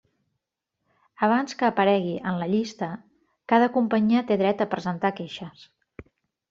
[1.27, 2.91] Abans que aparegui en la llista,
[3.55, 5.71] cada companyia té dret a presentar queixes.